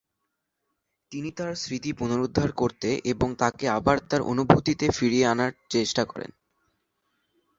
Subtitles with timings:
[1.11, 6.31] তিনি তার স্মৃতি পুনরুদ্ধার করতে এবং তাকে আবার তার অনুভূতিতে ফিরিয়ে আনার চেষ্টা করেন।